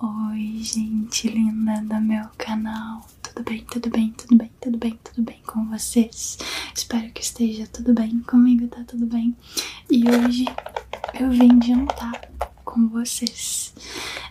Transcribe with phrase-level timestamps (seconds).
[0.00, 3.04] Oi, gente linda do meu canal.
[3.20, 6.38] Tudo bem, tudo bem, tudo bem, tudo bem, tudo bem com vocês?
[6.72, 8.20] Espero que esteja tudo bem.
[8.20, 9.36] Comigo tá tudo bem.
[9.90, 10.44] E hoje
[11.18, 12.30] eu vim jantar
[12.64, 13.74] com vocês.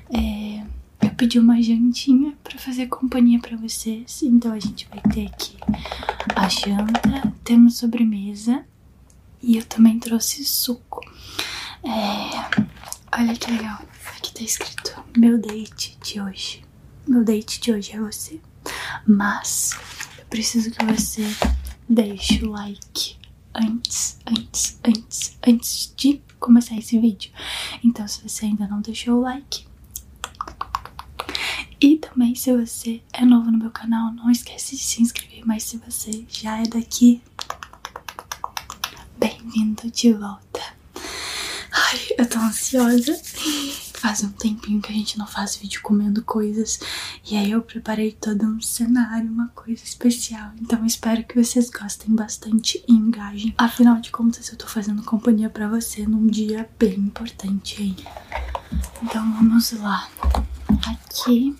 [0.10, 0.64] É,
[1.06, 4.24] eu pedi uma jantinha pra fazer companhia pra vocês.
[4.24, 5.58] Então a gente vai ter aqui
[6.34, 8.64] a janta, temos sobremesa
[9.44, 11.02] e eu também trouxe suco.
[11.84, 13.82] É, olha que legal.
[14.18, 16.64] Aqui tá escrito meu date de hoje.
[17.08, 18.42] Meu date de hoje é você.
[19.06, 19.78] Mas
[20.18, 21.22] eu preciso que você
[21.88, 23.16] deixe o like
[23.54, 27.32] antes, antes, antes, antes de começar esse vídeo.
[27.84, 29.68] Então, se você ainda não deixou o like.
[31.80, 35.46] E também, se você é novo no meu canal, não esquece de se inscrever.
[35.46, 37.22] Mas se você já é daqui,
[39.20, 40.64] bem-vindo de volta.
[41.72, 43.16] Ai, eu tô ansiosa.
[43.98, 46.80] Faz um tempinho que a gente não faz vídeo comendo coisas.
[47.26, 50.52] E aí eu preparei todo um cenário, uma coisa especial.
[50.62, 53.56] Então espero que vocês gostem bastante e engajem.
[53.58, 57.96] Afinal de contas, eu tô fazendo companhia pra você num dia bem importante aí.
[59.02, 60.08] Então vamos lá.
[60.86, 61.56] Aqui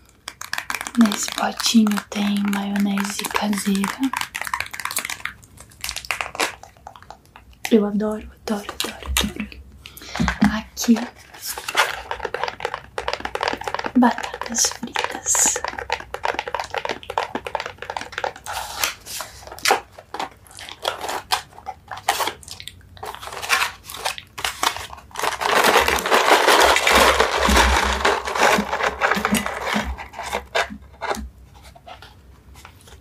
[1.00, 4.12] nesse potinho tem maionese caseira.
[7.72, 9.50] Eu adoro, adoro, adoro, adoro.
[10.54, 10.96] Aqui
[14.00, 15.56] batatas fritas.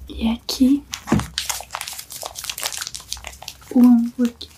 [0.08, 0.83] E aqui
[3.74, 4.56] o hambúrguer.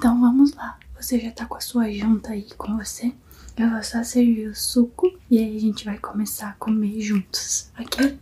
[0.00, 0.78] Então vamos lá.
[0.98, 3.12] Você já tá com a sua janta aí com você?
[3.54, 7.70] Eu vou só servir o suco e aí a gente vai começar a comer juntos,
[7.78, 8.18] ok?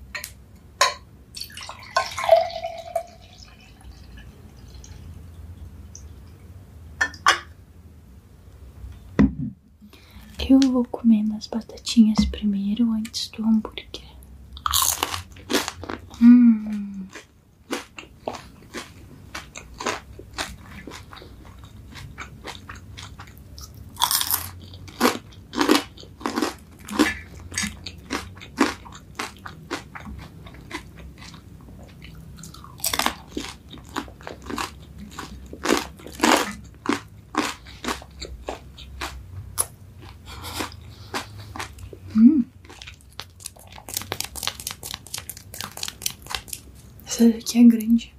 [10.51, 14.18] Eu vou comendo as batatinhas primeiro antes do hambúrguer.
[47.19, 48.18] Daqui é grande.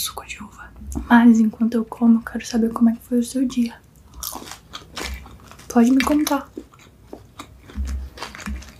[0.00, 0.70] Suco de uva.
[1.08, 3.74] Mas enquanto eu como, eu quero saber como é que foi o seu dia.
[5.68, 6.50] Pode me contar.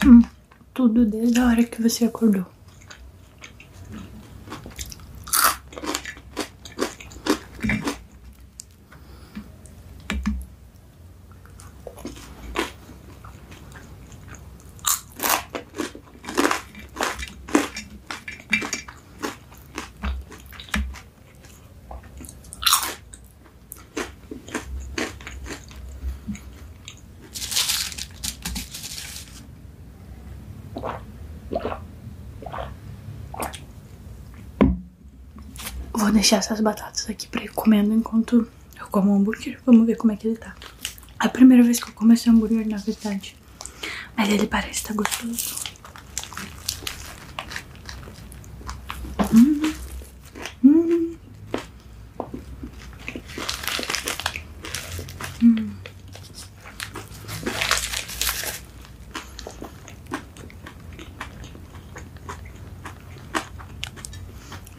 [0.05, 0.23] Hum,
[0.75, 2.47] tudo desde a hora que você acordou.
[36.11, 38.45] Vou deixar essas batatas aqui pra ir comendo enquanto
[38.77, 39.61] eu como o hambúrguer.
[39.65, 40.57] Vamos ver como é que ele tá.
[41.23, 43.37] É a primeira vez que eu como esse hambúrguer, na verdade.
[44.17, 45.55] Mas ele parece estar tá gostoso.
[49.33, 49.73] Hum.
[50.65, 51.17] Hum.
[55.41, 55.80] Hum.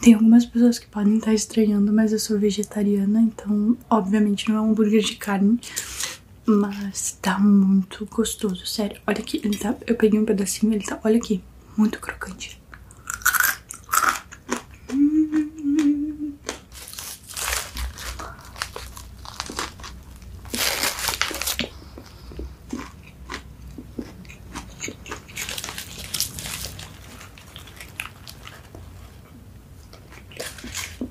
[0.02, 4.62] Tem algumas pessoas que podem estar estranhando, mas eu sou vegetariana, então obviamente não é
[4.62, 5.60] um hambúrguer de carne.
[6.46, 9.00] Mas tá muito gostoso, sério.
[9.06, 9.76] Olha aqui, ele tá.
[9.86, 11.00] Eu peguei um pedacinho, ele tá.
[11.04, 11.42] Olha aqui,
[11.78, 12.60] muito crocante.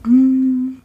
[0.06, 0.78] Hum.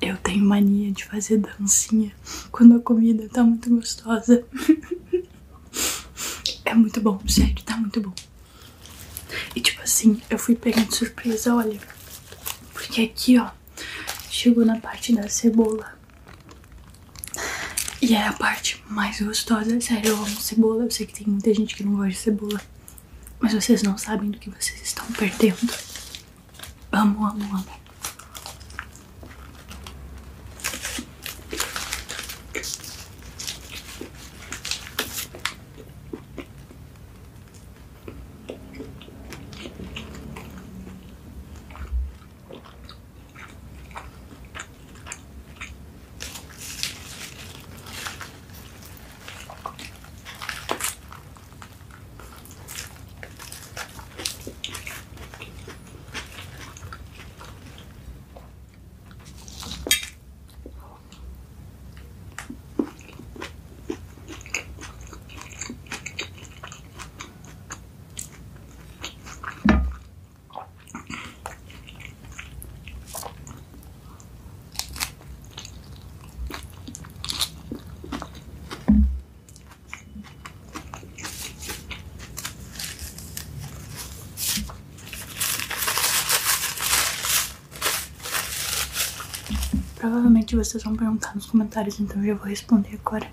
[0.00, 2.12] Eu tenho mania de fazer dancinha
[2.50, 4.44] quando a comida tá muito gostosa.
[6.64, 8.14] é muito bom, sério, tá muito bom.
[9.54, 11.78] E tipo assim, eu fui pegando surpresa, olha.
[12.72, 13.50] Porque aqui, ó,
[14.28, 15.96] chegou na parte da cebola.
[18.02, 20.84] E é a parte mais gostosa, sério, eu amo cebola.
[20.84, 22.60] Eu sei que tem muita gente que não gosta de cebola.
[23.38, 25.72] Mas vocês não sabem do que vocês estão perdendo.
[26.90, 27.83] Amo, amo, amo.
[90.04, 93.26] Provavelmente vocês vão perguntar nos comentários, então eu já vou responder agora.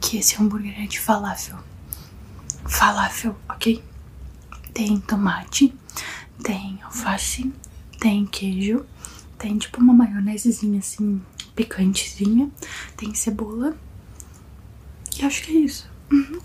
[0.00, 1.58] Que esse hambúrguer é de falafel.
[2.66, 3.84] Falafel, ok?
[4.72, 5.74] Tem tomate,
[6.42, 7.52] tem alface,
[7.98, 8.86] tem queijo,
[9.36, 11.20] tem tipo uma maionesezinha assim,
[11.54, 12.50] picantezinha,
[12.96, 13.76] tem cebola.
[15.18, 15.90] E acho que é isso.
[16.10, 16.40] Uhum.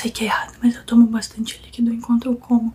[0.00, 2.74] Sei que é errado, mas eu tomo bastante líquido enquanto eu como.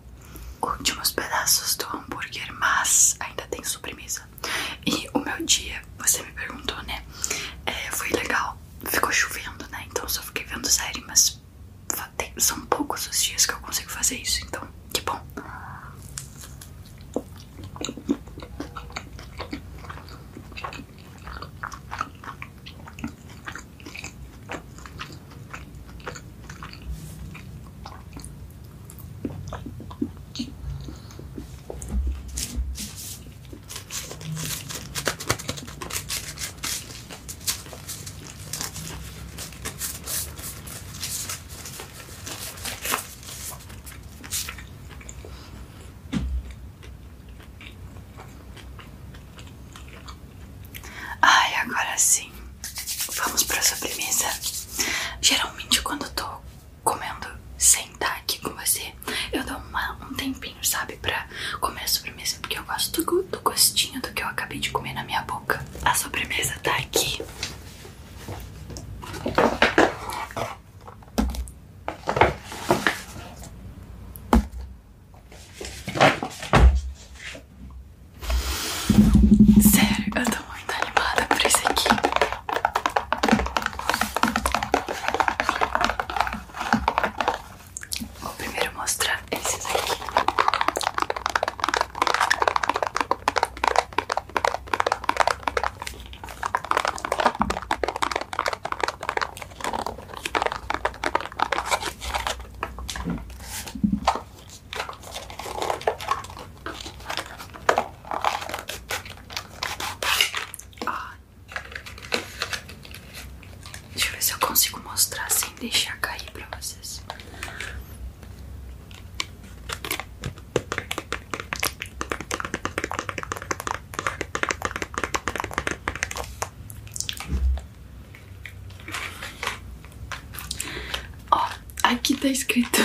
[132.26, 132.80] Tá escrito: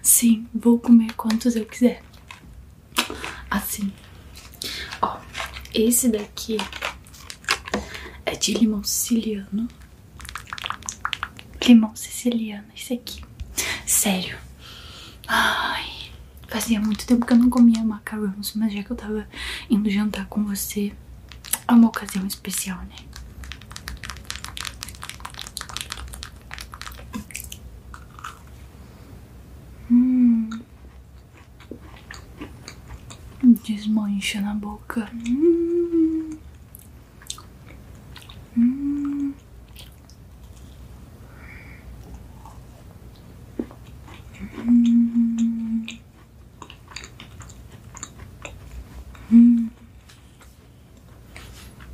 [0.00, 2.02] sim, vou comer quantos eu quiser.
[3.50, 3.92] Assim,
[5.00, 5.18] ó,
[5.74, 6.56] esse daqui
[8.24, 9.68] é de limão siciliano.
[11.66, 13.22] Limão siciliano, esse aqui.
[13.86, 14.38] Sério.
[15.28, 16.10] Ai,
[16.48, 19.28] fazia muito tempo que eu não comia macarrões, mas já que eu tava
[19.68, 20.92] indo jantar com você,
[21.68, 22.96] é uma ocasião especial, né?
[33.64, 35.08] Desmancha na boca.
[35.26, 36.36] Hum.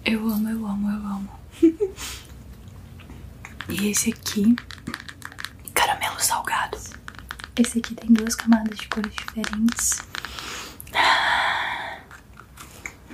[0.04, 1.28] Eu amo, eu amo, eu amo.
[3.68, 4.56] e esse aqui,
[5.74, 6.78] caramelo salgado.
[7.56, 10.00] Esse aqui tem duas camadas de cores diferentes.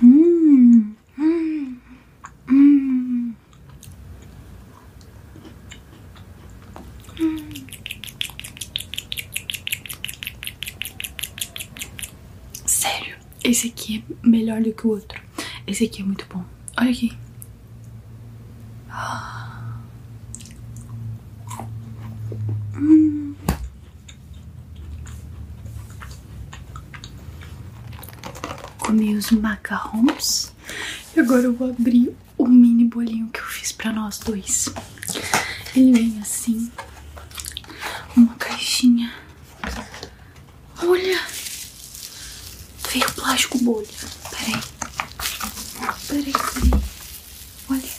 [0.01, 1.77] Hum, hum,
[2.47, 3.35] hum.
[12.65, 13.15] Sério,
[13.55, 15.21] esse aqui é melhor do que o outro.
[15.65, 16.43] Esse aqui é muito bom.
[16.77, 17.17] Olha aqui.
[22.75, 23.33] Hum.
[28.77, 30.53] Comi os macarrons.
[31.15, 34.67] E agora eu vou abrir o mini bolinho que eu fiz pra nós dois.
[35.73, 36.69] Ele vem assim.
[38.17, 39.13] Uma caixinha.
[40.83, 41.44] Olha!
[42.95, 43.87] Veio plástico bolha.
[44.29, 44.61] Peraí.
[46.07, 46.81] Peraí, peraí.
[47.69, 47.89] Olha.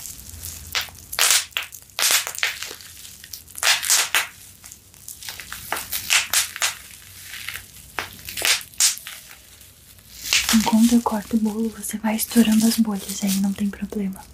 [10.54, 14.24] Enquanto eu corto o bolo, você vai estourando as bolhas aí, não tem problema.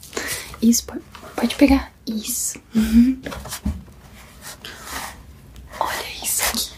[0.63, 0.85] Isso,
[1.35, 1.93] pode, pegar.
[2.07, 2.61] Isso.
[2.75, 3.21] Uhum.
[5.81, 6.71] Olha isso aqui.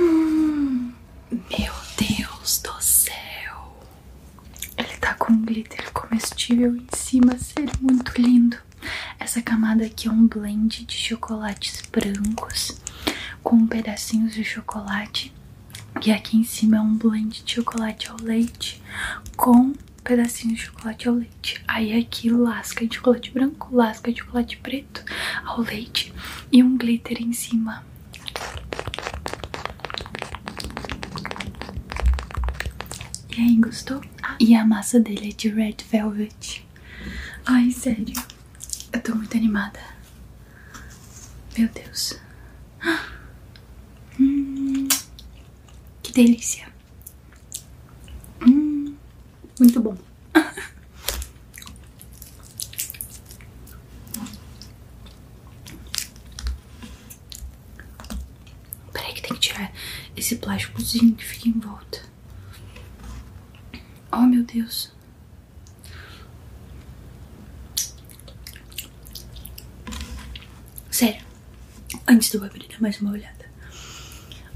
[0.00, 0.92] Hum,
[1.30, 3.76] meu Deus do céu.
[4.76, 5.92] Ele tá com um glitter
[6.66, 8.56] em cima, sério, muito lindo.
[9.18, 12.80] Essa camada aqui é um blend de chocolates brancos
[13.42, 15.32] com pedacinhos de chocolate.
[16.04, 18.82] E aqui em cima é um blend de chocolate ao leite
[19.36, 19.72] com
[20.02, 21.62] pedacinhos de chocolate ao leite.
[21.66, 25.04] Aí aqui lasca de chocolate branco, lasca de chocolate preto
[25.44, 26.12] ao leite
[26.50, 27.84] e um glitter em cima.
[33.36, 34.00] E aí, gostou?
[34.40, 36.64] E a massa dele é de red velvet.
[37.44, 38.14] Ai, sério.
[38.92, 39.80] Eu tô muito animada.
[41.56, 42.18] Meu Deus.
[44.20, 44.88] Hum,
[46.02, 46.66] que delícia.
[48.44, 48.96] Hum,
[49.60, 49.96] muito bom.
[58.92, 59.72] Peraí que tem que tirar
[60.16, 62.07] esse plásticozinho que fica em volta.
[64.20, 64.90] Oh, meu Deus.
[70.90, 71.24] Sério,
[72.08, 73.48] antes do abrir, dar mais uma olhada.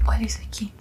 [0.05, 0.73] Olha isso aqui.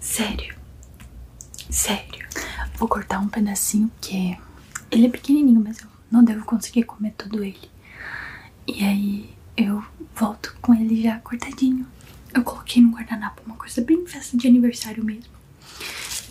[0.00, 0.56] Sério,
[1.70, 2.26] Sério.
[2.74, 4.36] Vou cortar um pedacinho porque
[4.90, 7.70] ele é pequenininho, mas eu não devo conseguir comer todo ele.
[8.66, 9.84] E aí eu
[10.16, 11.86] volto com ele já cortadinho.
[12.34, 15.30] Eu coloquei no guardanapo uma coisa bem festa de aniversário mesmo.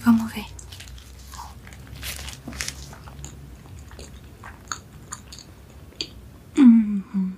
[0.04, 0.46] Vamos ver.
[6.58, 7.34] Uhum.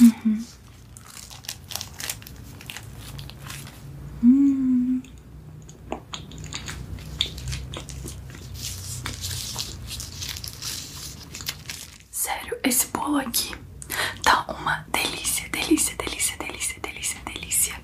[0.00, 0.46] Uhum.
[4.22, 5.02] Hum.
[12.10, 13.54] Sério, esse bolo aqui
[14.22, 17.80] tá uma delícia, delícia, delícia, delícia, delícia, delícia.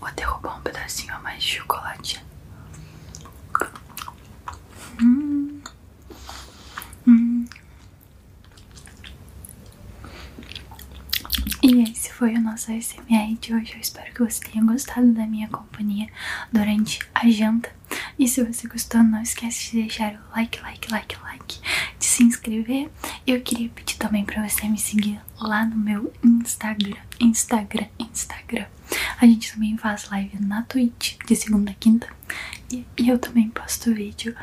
[0.00, 2.22] Vou derrubar um pedacinho a mais chocolate.
[5.02, 5.60] Hum.
[7.08, 7.46] Hum.
[11.62, 13.72] E esse foi o nosso SMR de hoje.
[13.72, 16.08] Eu espero que você tenha gostado da minha companhia
[16.52, 17.72] durante a janta.
[18.18, 21.60] E se você gostou, não esquece de deixar o like, like, like, like,
[21.98, 22.90] de se inscrever.
[23.26, 28.66] Eu queria pedir também pra você me seguir lá no meu Instagram, Instagram, Instagram.
[29.24, 32.06] A gente também faz live na Twitch de segunda a quinta.
[32.70, 34.36] E, e eu também posto vídeo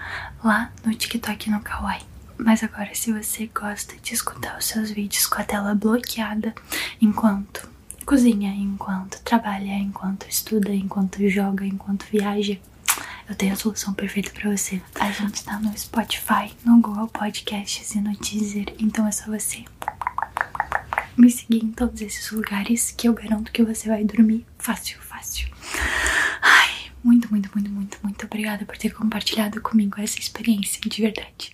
[0.43, 2.01] lá no TikTok no Kawaii.
[2.35, 6.55] Mas agora, se você gosta de escutar os seus vídeos com a tela bloqueada
[6.99, 7.69] enquanto
[8.07, 12.57] cozinha, enquanto trabalha, enquanto estuda, enquanto joga, enquanto viaja,
[13.29, 14.81] eu tenho a solução perfeita pra você.
[14.99, 19.63] A gente tá no Spotify, no Google Podcasts e no Deezer, então é só você
[21.21, 25.47] me seguir em todos esses lugares que eu garanto que você vai dormir fácil, fácil.
[26.41, 31.51] Ai, muito, muito, muito, muito, muito obrigada por ter compartilhado comigo essa experiência, de verdade.